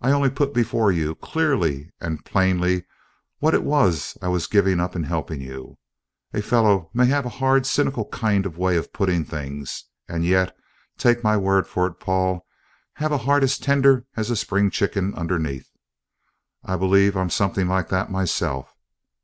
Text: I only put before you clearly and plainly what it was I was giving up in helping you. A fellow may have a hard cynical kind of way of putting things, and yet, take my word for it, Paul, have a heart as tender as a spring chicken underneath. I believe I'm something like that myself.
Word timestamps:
I 0.00 0.12
only 0.12 0.30
put 0.30 0.54
before 0.54 0.92
you 0.92 1.16
clearly 1.16 1.90
and 2.00 2.24
plainly 2.24 2.84
what 3.40 3.52
it 3.52 3.64
was 3.64 4.16
I 4.22 4.28
was 4.28 4.46
giving 4.46 4.78
up 4.78 4.94
in 4.94 5.02
helping 5.02 5.40
you. 5.40 5.76
A 6.32 6.40
fellow 6.40 6.88
may 6.94 7.06
have 7.06 7.26
a 7.26 7.42
hard 7.42 7.66
cynical 7.66 8.04
kind 8.10 8.46
of 8.46 8.56
way 8.56 8.76
of 8.76 8.92
putting 8.92 9.24
things, 9.24 9.86
and 10.08 10.24
yet, 10.24 10.54
take 10.96 11.24
my 11.24 11.36
word 11.36 11.66
for 11.66 11.88
it, 11.88 11.98
Paul, 11.98 12.46
have 12.92 13.10
a 13.10 13.18
heart 13.18 13.42
as 13.42 13.58
tender 13.58 14.06
as 14.16 14.30
a 14.30 14.36
spring 14.36 14.70
chicken 14.70 15.12
underneath. 15.16 15.68
I 16.64 16.76
believe 16.76 17.16
I'm 17.16 17.28
something 17.28 17.66
like 17.66 17.88
that 17.88 18.08
myself. 18.08 18.72